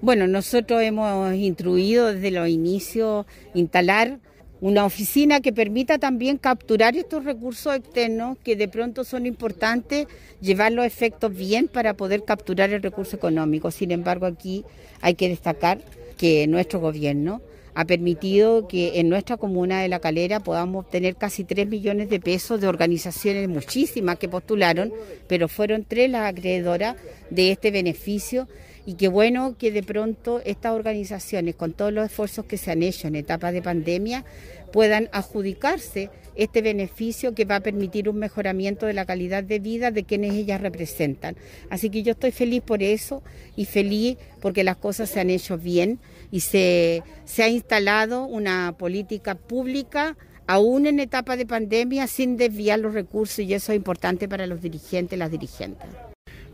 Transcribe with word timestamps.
Bueno, 0.00 0.28
nosotros 0.28 0.80
hemos 0.82 1.34
instruido 1.34 2.12
desde 2.12 2.30
los 2.30 2.48
inicios 2.48 3.26
instalar 3.52 4.20
una 4.60 4.84
oficina 4.84 5.40
que 5.40 5.52
permita 5.52 5.98
también 5.98 6.38
capturar 6.38 6.96
estos 6.96 7.24
recursos 7.24 7.74
externos 7.74 8.38
que 8.44 8.54
de 8.54 8.68
pronto 8.68 9.02
son 9.02 9.26
importantes, 9.26 10.06
llevar 10.40 10.70
los 10.70 10.84
efectos 10.84 11.34
bien 11.34 11.66
para 11.66 11.94
poder 11.94 12.24
capturar 12.24 12.70
el 12.72 12.80
recurso 12.80 13.16
económico. 13.16 13.72
Sin 13.72 13.90
embargo, 13.90 14.26
aquí 14.26 14.64
hay 15.00 15.14
que 15.14 15.28
destacar 15.28 15.80
que 16.16 16.46
nuestro 16.46 16.78
gobierno 16.78 17.40
ha 17.74 17.84
permitido 17.84 18.68
que 18.68 19.00
en 19.00 19.08
nuestra 19.08 19.36
comuna 19.36 19.82
de 19.82 19.88
La 19.88 19.98
Calera 19.98 20.40
podamos 20.40 20.84
obtener 20.84 21.16
casi 21.16 21.42
3 21.42 21.68
millones 21.68 22.08
de 22.08 22.20
pesos 22.20 22.60
de 22.60 22.68
organizaciones 22.68 23.48
muchísimas 23.48 24.18
que 24.18 24.28
postularon, 24.28 24.92
pero 25.28 25.48
fueron 25.48 25.84
tres 25.84 26.10
las 26.10 26.32
acreedoras 26.32 26.96
de 27.30 27.52
este 27.52 27.70
beneficio 27.72 28.48
y 28.88 28.94
qué 28.94 29.08
bueno 29.08 29.54
que 29.58 29.70
de 29.70 29.82
pronto 29.82 30.40
estas 30.46 30.72
organizaciones, 30.72 31.54
con 31.54 31.74
todos 31.74 31.92
los 31.92 32.06
esfuerzos 32.06 32.46
que 32.46 32.56
se 32.56 32.70
han 32.70 32.82
hecho 32.82 33.06
en 33.06 33.16
etapas 33.16 33.52
de 33.52 33.60
pandemia, 33.60 34.24
puedan 34.72 35.10
adjudicarse 35.12 36.08
este 36.36 36.62
beneficio 36.62 37.34
que 37.34 37.44
va 37.44 37.56
a 37.56 37.60
permitir 37.60 38.08
un 38.08 38.16
mejoramiento 38.16 38.86
de 38.86 38.94
la 38.94 39.04
calidad 39.04 39.44
de 39.44 39.58
vida 39.58 39.90
de 39.90 40.04
quienes 40.04 40.32
ellas 40.32 40.62
representan. 40.62 41.36
Así 41.68 41.90
que 41.90 42.02
yo 42.02 42.12
estoy 42.12 42.30
feliz 42.30 42.62
por 42.62 42.82
eso 42.82 43.22
y 43.56 43.66
feliz 43.66 44.16
porque 44.40 44.64
las 44.64 44.78
cosas 44.78 45.10
se 45.10 45.20
han 45.20 45.28
hecho 45.28 45.58
bien 45.58 45.98
y 46.30 46.40
se, 46.40 47.02
se 47.26 47.42
ha 47.42 47.48
instalado 47.50 48.24
una 48.24 48.74
política 48.78 49.34
pública 49.34 50.16
aún 50.46 50.86
en 50.86 50.98
etapa 50.98 51.36
de 51.36 51.44
pandemia 51.44 52.06
sin 52.06 52.38
desviar 52.38 52.78
los 52.78 52.94
recursos 52.94 53.40
y 53.40 53.52
eso 53.52 53.72
es 53.72 53.76
importante 53.76 54.30
para 54.30 54.46
los 54.46 54.62
dirigentes 54.62 55.14
y 55.14 55.18
las 55.18 55.30
dirigentes. 55.30 55.90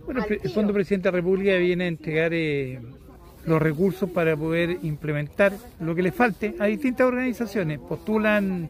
Bueno, 0.05 0.23
el 0.29 0.51
Fondo 0.51 0.75
Presidente 0.75 1.09
de 1.09 1.13
la 1.13 1.17
República 1.17 1.57
viene 1.57 1.85
a 1.85 1.89
entregar 1.89 2.33
eh, 2.35 2.79
los 3.47 3.61
recursos 3.61 4.11
para 4.11 4.37
poder 4.37 4.79
implementar 4.83 5.55
lo 5.81 5.95
que 5.95 6.03
le 6.03 6.12
falte 6.12 6.55
a 6.59 6.67
distintas 6.67 7.06
organizaciones. 7.06 7.78
Postulan 7.78 8.69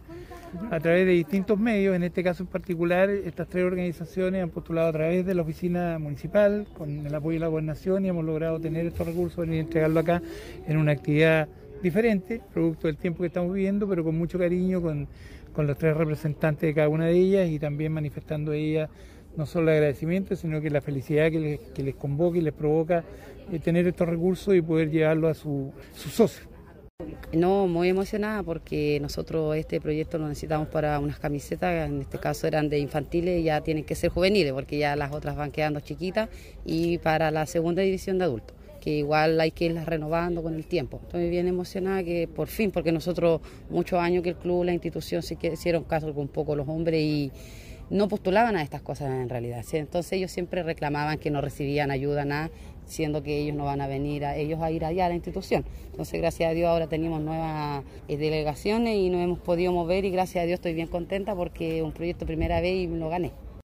a 0.70 0.78
través 0.78 1.06
de 1.06 1.12
distintos 1.12 1.58
medios, 1.58 1.96
en 1.96 2.04
este 2.04 2.22
caso 2.22 2.44
en 2.44 2.46
particular, 2.46 3.10
estas 3.10 3.48
tres 3.48 3.64
organizaciones 3.64 4.44
han 4.44 4.50
postulado 4.50 4.88
a 4.88 4.92
través 4.92 5.26
de 5.26 5.34
la 5.34 5.42
oficina 5.42 5.98
municipal 5.98 6.68
con 6.78 7.04
el 7.04 7.12
apoyo 7.12 7.34
de 7.34 7.40
la 7.40 7.48
gobernación 7.48 8.04
y 8.04 8.10
hemos 8.10 8.24
logrado 8.24 8.60
tener 8.60 8.86
estos 8.86 9.04
recursos 9.04 9.44
y 9.48 9.58
entregarlo 9.58 9.98
acá 9.98 10.22
en 10.68 10.76
una 10.76 10.92
actividad 10.92 11.48
diferente, 11.82 12.40
producto 12.52 12.86
del 12.86 12.96
tiempo 12.96 13.22
que 13.22 13.26
estamos 13.26 13.52
viviendo, 13.52 13.88
pero 13.88 14.04
con 14.04 14.16
mucho 14.16 14.38
cariño 14.38 14.80
con, 14.80 15.08
con 15.52 15.66
los 15.66 15.76
tres 15.76 15.96
representantes 15.96 16.62
de 16.62 16.74
cada 16.74 16.88
una 16.88 17.06
de 17.06 17.18
ellas 17.18 17.48
y 17.48 17.58
también 17.58 17.92
manifestando 17.92 18.52
ella 18.52 18.88
no 19.36 19.46
solo 19.46 19.70
el 19.70 19.76
agradecimiento, 19.76 20.36
sino 20.36 20.60
que 20.60 20.70
la 20.70 20.80
felicidad 20.80 21.30
que 21.30 21.40
les, 21.40 21.60
que 21.60 21.82
les 21.82 21.94
convoca 21.94 22.38
y 22.38 22.40
les 22.40 22.52
provoca 22.52 23.04
eh, 23.52 23.58
tener 23.58 23.86
estos 23.86 24.08
recursos 24.08 24.54
y 24.54 24.62
poder 24.62 24.90
llevarlo 24.90 25.28
a 25.28 25.34
sus 25.34 25.72
su 25.94 26.08
socios. 26.08 26.48
No, 27.32 27.66
muy 27.66 27.88
emocionada 27.88 28.44
porque 28.44 29.00
nosotros 29.00 29.56
este 29.56 29.80
proyecto 29.80 30.16
lo 30.16 30.28
necesitamos 30.28 30.68
para 30.68 31.00
unas 31.00 31.18
camisetas, 31.18 31.88
en 31.88 32.00
este 32.00 32.18
caso 32.18 32.46
eran 32.46 32.68
de 32.68 32.78
infantiles 32.78 33.42
ya 33.42 33.60
tienen 33.62 33.82
que 33.82 33.96
ser 33.96 34.10
juveniles 34.10 34.52
porque 34.52 34.78
ya 34.78 34.94
las 34.94 35.12
otras 35.12 35.34
van 35.34 35.50
quedando 35.50 35.80
chiquitas 35.80 36.28
y 36.64 36.98
para 36.98 37.32
la 37.32 37.46
segunda 37.46 37.82
división 37.82 38.18
de 38.18 38.24
adultos 38.26 38.56
que 38.80 38.90
igual 38.90 39.40
hay 39.40 39.50
que 39.50 39.64
irlas 39.64 39.86
renovando 39.86 40.42
con 40.42 40.54
el 40.54 40.66
tiempo. 40.66 41.00
Estoy 41.02 41.30
bien 41.30 41.48
emocionada 41.48 42.04
que 42.04 42.28
por 42.28 42.48
fin, 42.48 42.70
porque 42.70 42.92
nosotros 42.92 43.40
muchos 43.70 43.98
años 43.98 44.22
que 44.22 44.28
el 44.30 44.36
club, 44.36 44.64
la 44.64 44.74
institución 44.74 45.22
se 45.22 45.38
hicieron 45.40 45.84
caso 45.84 46.12
con 46.12 46.24
un 46.24 46.28
poco 46.28 46.54
los 46.54 46.68
hombres 46.68 47.00
y 47.00 47.32
no 47.90 48.08
postulaban 48.08 48.56
a 48.56 48.62
estas 48.62 48.82
cosas 48.82 49.10
en 49.10 49.28
realidad. 49.28 49.64
Entonces 49.72 50.12
ellos 50.12 50.30
siempre 50.30 50.62
reclamaban 50.62 51.18
que 51.18 51.30
no 51.30 51.40
recibían 51.40 51.90
ayuda, 51.90 52.24
nada, 52.24 52.50
siendo 52.86 53.22
que 53.22 53.38
ellos 53.38 53.56
no 53.56 53.64
van 53.64 53.80
a 53.80 53.86
venir 53.86 54.24
a 54.24 54.36
ellos 54.36 54.60
a 54.60 54.70
ir 54.70 54.84
allá 54.84 55.06
a 55.06 55.08
la 55.08 55.14
institución. 55.14 55.64
Entonces 55.90 56.20
gracias 56.20 56.50
a 56.50 56.54
Dios 56.54 56.68
ahora 56.68 56.86
tenemos 56.86 57.20
nuevas 57.20 57.84
eh, 58.08 58.16
delegaciones 58.16 58.96
y 58.96 59.10
nos 59.10 59.20
hemos 59.22 59.38
podido 59.38 59.72
mover 59.72 60.04
y 60.04 60.10
gracias 60.10 60.42
a 60.42 60.46
Dios 60.46 60.58
estoy 60.58 60.74
bien 60.74 60.88
contenta 60.88 61.34
porque 61.34 61.82
un 61.82 61.92
proyecto 61.92 62.26
primera 62.26 62.60
vez 62.60 62.74
y 62.74 62.86
lo 62.86 63.08
gané. 63.08 63.32